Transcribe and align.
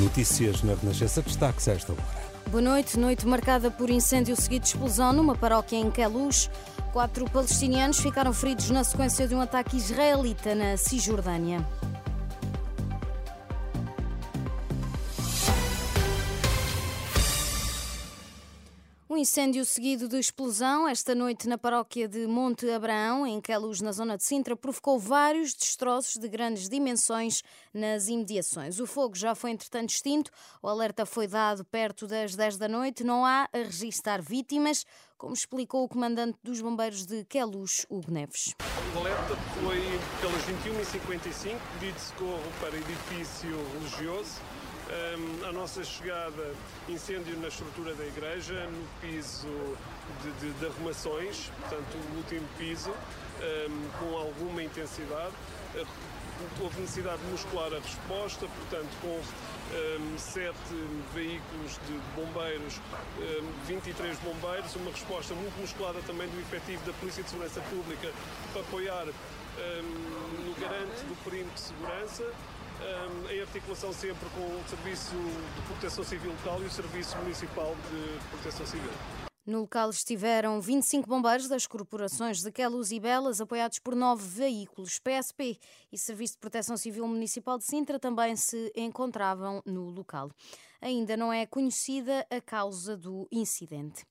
Notícias 0.00 0.62
na 0.62 0.74
Renascença, 0.74 1.20
destaques 1.20 1.68
a 1.68 1.72
esta 1.72 1.92
hora. 1.92 2.02
Boa 2.50 2.62
noite. 2.62 2.98
Noite 2.98 3.26
marcada 3.26 3.70
por 3.70 3.90
incêndio 3.90 4.34
seguido 4.34 4.62
de 4.62 4.68
explosão 4.70 5.12
numa 5.12 5.36
paróquia 5.36 5.76
em 5.76 5.90
Queluz. 5.90 6.50
Quatro 6.90 7.28
palestinianos 7.30 8.00
ficaram 8.00 8.32
feridos 8.32 8.70
na 8.70 8.82
sequência 8.82 9.28
de 9.28 9.34
um 9.34 9.40
ataque 9.42 9.76
israelita 9.76 10.54
na 10.54 10.76
Cisjordânia. 10.78 11.64
Incêndio 19.20 19.66
seguido 19.66 20.08
de 20.08 20.18
explosão 20.18 20.88
esta 20.88 21.14
noite 21.14 21.46
na 21.46 21.58
paróquia 21.58 22.08
de 22.08 22.26
Monte 22.26 22.70
Abraão, 22.70 23.26
em 23.26 23.38
Queluz, 23.38 23.82
na 23.82 23.92
zona 23.92 24.16
de 24.16 24.24
Sintra, 24.24 24.56
provocou 24.56 24.98
vários 24.98 25.52
destroços 25.52 26.16
de 26.16 26.26
grandes 26.26 26.70
dimensões 26.70 27.42
nas 27.72 28.08
imediações. 28.08 28.80
O 28.80 28.86
fogo 28.86 29.14
já 29.14 29.34
foi, 29.34 29.50
entretanto, 29.50 29.90
extinto. 29.90 30.30
O 30.62 30.68
alerta 30.68 31.04
foi 31.04 31.26
dado 31.26 31.66
perto 31.66 32.06
das 32.06 32.34
10 32.34 32.56
da 32.56 32.66
noite. 32.66 33.04
Não 33.04 33.26
há 33.26 33.46
a 33.52 33.58
registrar 33.58 34.22
vítimas, 34.22 34.86
como 35.18 35.34
explicou 35.34 35.84
o 35.84 35.88
comandante 35.88 36.38
dos 36.42 36.62
bombeiros 36.62 37.04
de 37.04 37.22
Queluz, 37.26 37.84
Hugo 37.90 38.10
Neves. 38.10 38.54
Alerta 38.96 39.36
foi 39.60 40.00
pelas 40.20 40.42
21h55, 40.46 41.56
pedido 41.78 42.00
socorro 42.00 42.52
para 42.60 42.76
edifício 42.76 43.56
religioso. 43.74 44.40
Um, 44.90 45.48
a 45.48 45.52
nossa 45.52 45.84
chegada, 45.84 46.52
incêndio 46.88 47.38
na 47.38 47.48
estrutura 47.48 47.94
da 47.94 48.04
igreja, 48.04 48.66
no 48.66 48.88
piso 49.00 49.46
de, 50.22 50.32
de, 50.40 50.52
de 50.58 50.66
arrumações, 50.66 51.52
portanto, 51.60 51.96
o 52.12 52.16
último 52.16 52.48
piso, 52.58 52.90
um, 52.90 53.88
com 53.98 54.16
alguma 54.16 54.62
intensidade. 54.62 55.34
Uh, 55.76 55.86
houve 56.60 56.80
necessidade 56.80 57.22
de 57.22 57.30
muscular 57.30 57.72
a 57.72 57.78
resposta, 57.78 58.46
portanto, 58.46 58.90
com 59.00 59.20
um, 59.72 60.18
sete 60.18 60.56
veículos 61.14 61.78
de 61.86 61.92
bombeiros, 62.14 62.80
23 63.66 64.18
bombeiros, 64.18 64.74
uma 64.76 64.90
resposta 64.90 65.34
muito 65.34 65.60
musculada 65.60 66.00
também 66.06 66.28
do 66.28 66.40
efetivo 66.40 66.84
da 66.84 66.92
Polícia 66.94 67.22
de 67.22 67.30
Segurança 67.30 67.60
Pública 67.62 68.10
para 68.52 68.62
apoiar 68.62 69.06
no 69.06 70.54
garante 70.60 71.04
do 71.04 71.24
perímetro 71.24 71.54
de 71.54 71.60
segurança 71.60 72.24
em 73.30 73.40
articulação 73.40 73.92
sempre 73.92 74.28
com 74.30 74.40
o 74.40 74.64
Serviço 74.68 75.14
de 75.14 75.62
Proteção 75.62 76.04
Civil 76.04 76.30
local 76.30 76.62
e 76.62 76.66
o 76.66 76.70
Serviço 76.70 77.16
Municipal 77.18 77.76
de 77.90 78.28
Proteção 78.30 78.66
Civil. 78.66 79.29
No 79.50 79.62
local 79.62 79.90
estiveram 79.90 80.60
25 80.60 81.08
bombeiros 81.08 81.48
das 81.48 81.66
corporações 81.66 82.40
de 82.40 82.52
Queluz 82.52 82.92
e 82.92 83.00
Belas, 83.00 83.40
apoiados 83.40 83.80
por 83.80 83.96
nove 83.96 84.24
veículos. 84.24 85.00
PSP 85.00 85.58
e 85.90 85.98
Serviço 85.98 86.34
de 86.34 86.38
Proteção 86.38 86.76
Civil 86.76 87.04
Municipal 87.08 87.58
de 87.58 87.64
Sintra 87.64 87.98
também 87.98 88.36
se 88.36 88.72
encontravam 88.76 89.60
no 89.66 89.90
local. 89.90 90.30
Ainda 90.80 91.16
não 91.16 91.32
é 91.32 91.46
conhecida 91.46 92.24
a 92.30 92.40
causa 92.40 92.96
do 92.96 93.26
incidente. 93.32 94.06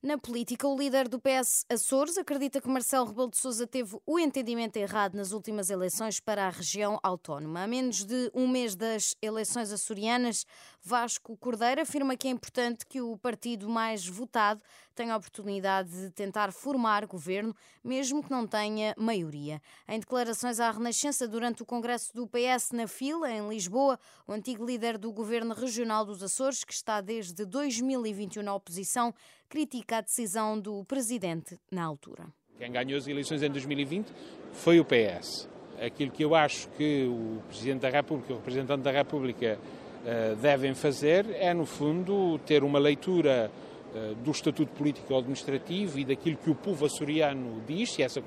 Na 0.00 0.16
política, 0.16 0.68
o 0.68 0.78
líder 0.78 1.08
do 1.08 1.18
PS 1.18 1.66
Açores 1.68 2.16
acredita 2.16 2.60
que 2.60 2.68
Marcelo 2.68 3.06
Rebelo 3.06 3.30
de 3.30 3.36
Sousa 3.36 3.66
teve 3.66 3.98
o 4.06 4.16
entendimento 4.16 4.76
errado 4.76 5.16
nas 5.16 5.32
últimas 5.32 5.70
eleições 5.70 6.20
para 6.20 6.46
a 6.46 6.50
região 6.50 7.00
autónoma. 7.02 7.64
A 7.64 7.66
menos 7.66 8.04
de 8.04 8.30
um 8.32 8.46
mês 8.46 8.76
das 8.76 9.16
eleições 9.20 9.72
açorianas, 9.72 10.46
Vasco 10.80 11.36
Cordeiro 11.36 11.80
afirma 11.80 12.16
que 12.16 12.28
é 12.28 12.30
importante 12.30 12.86
que 12.86 13.00
o 13.00 13.18
partido 13.18 13.68
mais 13.68 14.06
votado 14.06 14.62
tenha 14.94 15.14
a 15.14 15.16
oportunidade 15.16 15.90
de 15.90 16.10
tentar 16.10 16.52
formar 16.52 17.06
governo, 17.06 17.54
mesmo 17.82 18.22
que 18.22 18.30
não 18.30 18.46
tenha 18.46 18.94
maioria. 18.96 19.60
Em 19.88 19.98
declarações 19.98 20.58
à 20.60 20.70
Renascença 20.70 21.26
durante 21.26 21.62
o 21.62 21.66
congresso 21.66 22.12
do 22.14 22.26
PS 22.26 22.70
na 22.72 22.86
Fila, 22.88 23.30
em 23.30 23.48
Lisboa, 23.48 23.98
o 24.26 24.32
antigo 24.32 24.64
líder 24.64 24.96
do 24.96 25.12
governo 25.12 25.54
regional 25.54 26.04
dos 26.04 26.22
Açores, 26.22 26.64
que 26.64 26.72
está 26.72 27.00
desde 27.00 27.44
2021 27.44 28.42
na 28.42 28.54
oposição, 28.54 29.14
critica 29.48 29.98
a 29.98 30.00
decisão 30.00 30.60
do 30.60 30.84
presidente 30.84 31.58
na 31.70 31.84
altura. 31.84 32.26
Quem 32.56 32.70
ganhou 32.70 32.98
as 32.98 33.06
eleições 33.06 33.42
em 33.42 33.50
2020 33.50 34.12
foi 34.52 34.80
o 34.80 34.84
PS. 34.84 35.48
Aquilo 35.80 36.10
que 36.10 36.24
eu 36.24 36.34
acho 36.34 36.68
que 36.70 37.06
o 37.06 37.40
Presidente 37.48 37.82
da 37.82 37.88
República, 37.88 38.32
o 38.32 38.36
representante 38.36 38.82
da 38.82 38.90
República, 38.90 39.58
eh, 40.04 40.34
devem 40.40 40.74
fazer 40.74 41.26
é, 41.30 41.54
no 41.54 41.64
fundo, 41.64 42.38
ter 42.40 42.64
uma 42.64 42.78
leitura 42.78 43.50
eh, 43.94 44.14
do 44.22 44.30
estatuto 44.30 44.72
político 44.72 45.16
administrativo 45.16 45.98
e 45.98 46.04
daquilo 46.04 46.36
que 46.36 46.50
o 46.50 46.54
povo 46.54 46.84
açoriano 46.84 47.62
diz, 47.66 47.92
se 47.92 48.02
essa 48.02 48.22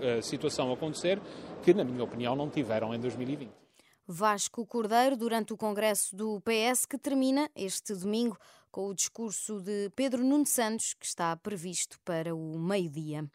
eh, 0.00 0.20
situação 0.22 0.72
acontecer, 0.72 1.20
que, 1.62 1.74
na 1.74 1.84
minha 1.84 2.04
opinião, 2.04 2.36
não 2.36 2.48
tiveram 2.48 2.94
em 2.94 3.00
2020. 3.00 3.50
Vasco 4.06 4.64
Cordeiro, 4.64 5.16
durante 5.16 5.52
o 5.52 5.56
congresso 5.56 6.14
do 6.14 6.40
PS, 6.40 6.86
que 6.86 6.96
termina 6.96 7.50
este 7.56 7.92
domingo 7.94 8.38
com 8.76 8.88
o 8.88 8.94
discurso 8.94 9.58
de 9.58 9.88
Pedro 9.96 10.22
Nuno 10.22 10.44
Santos, 10.44 10.92
que 10.92 11.06
está 11.06 11.34
previsto 11.34 11.98
para 12.04 12.34
o 12.34 12.58
meio-dia. 12.58 13.26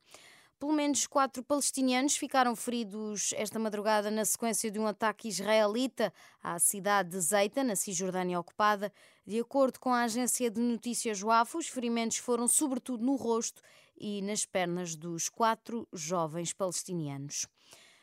Pelo 0.59 0.71
menos 0.71 1.07
quatro 1.07 1.41
palestinianos 1.41 2.15
ficaram 2.15 2.55
feridos 2.55 3.33
esta 3.35 3.57
madrugada 3.57 4.11
na 4.11 4.23
sequência 4.23 4.69
de 4.69 4.77
um 4.77 4.85
ataque 4.85 5.27
israelita 5.27 6.13
à 6.43 6.59
cidade 6.59 7.09
de 7.09 7.19
Zeita, 7.19 7.63
na 7.63 7.75
Cisjordânia 7.75 8.39
ocupada. 8.39 8.93
De 9.25 9.39
acordo 9.39 9.79
com 9.79 9.91
a 9.91 10.03
agência 10.03 10.51
de 10.51 10.61
notícias 10.61 11.23
WAF, 11.23 11.57
os 11.57 11.67
ferimentos 11.67 12.17
foram 12.17 12.47
sobretudo 12.47 13.03
no 13.03 13.15
rosto 13.15 13.63
e 13.97 14.21
nas 14.21 14.45
pernas 14.45 14.95
dos 14.95 15.27
quatro 15.27 15.87
jovens 15.91 16.53
palestinianos. 16.53 17.47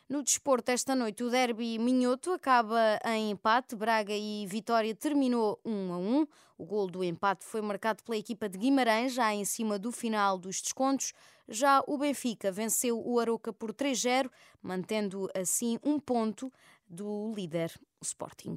No 0.09 0.23
desporto, 0.23 0.71
esta 0.71 0.95
noite, 0.95 1.23
o 1.23 1.29
derby 1.29 1.77
minhoto 1.77 2.31
acaba 2.31 2.99
em 3.05 3.29
empate. 3.29 3.75
Braga 3.75 4.11
e 4.11 4.43
Vitória 4.47 4.95
terminou 4.95 5.59
1 5.63 5.93
a 5.93 5.97
1. 5.99 6.27
O 6.57 6.65
gol 6.65 6.87
do 6.87 7.03
empate 7.03 7.45
foi 7.45 7.61
marcado 7.61 8.01
pela 8.03 8.17
equipa 8.17 8.49
de 8.49 8.57
Guimarães, 8.57 9.13
já 9.13 9.31
em 9.31 9.45
cima 9.45 9.77
do 9.77 9.91
final 9.91 10.39
dos 10.39 10.61
descontos. 10.61 11.13
Já 11.47 11.83
o 11.85 11.95
Benfica 11.95 12.51
venceu 12.51 12.99
o 12.99 13.19
Aroca 13.19 13.53
por 13.53 13.71
3-0, 13.71 14.31
mantendo 14.63 15.29
assim 15.35 15.77
um 15.83 15.99
ponto 15.99 16.51
do 16.89 17.31
líder, 17.35 17.71
o 18.01 18.03
Sporting. 18.03 18.55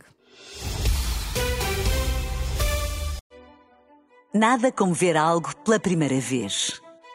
Nada 4.33 4.73
como 4.73 4.95
ver 4.95 5.19
algo 5.19 5.55
pela 5.57 5.79
primeira 5.79 6.19
vez. 6.19 6.82